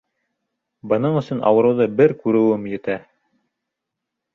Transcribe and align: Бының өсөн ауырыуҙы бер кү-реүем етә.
Бының 0.93 1.19
өсөн 1.21 1.45
ауырыуҙы 1.51 1.89
бер 2.01 2.17
кү-реүем 2.25 2.69
етә. 2.77 3.01